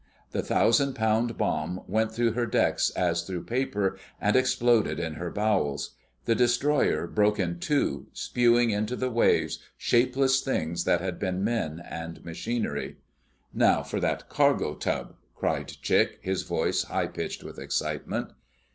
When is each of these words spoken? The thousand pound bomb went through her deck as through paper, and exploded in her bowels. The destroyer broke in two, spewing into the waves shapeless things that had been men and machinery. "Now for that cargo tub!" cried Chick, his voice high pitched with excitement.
The 0.31 0.41
thousand 0.41 0.95
pound 0.95 1.37
bomb 1.37 1.81
went 1.87 2.11
through 2.11 2.31
her 2.31 2.47
deck 2.47 2.79
as 2.95 3.21
through 3.21 3.43
paper, 3.43 3.99
and 4.19 4.35
exploded 4.35 4.99
in 4.99 5.13
her 5.13 5.29
bowels. 5.29 5.91
The 6.25 6.33
destroyer 6.33 7.05
broke 7.05 7.37
in 7.37 7.59
two, 7.59 8.07
spewing 8.11 8.71
into 8.71 8.95
the 8.95 9.11
waves 9.11 9.59
shapeless 9.77 10.41
things 10.41 10.85
that 10.85 11.01
had 11.01 11.19
been 11.19 11.43
men 11.43 11.83
and 11.87 12.25
machinery. 12.25 12.97
"Now 13.53 13.83
for 13.83 13.99
that 13.99 14.27
cargo 14.27 14.73
tub!" 14.73 15.17
cried 15.35 15.67
Chick, 15.67 16.17
his 16.23 16.41
voice 16.41 16.81
high 16.85 17.05
pitched 17.05 17.43
with 17.43 17.59
excitement. 17.59 18.31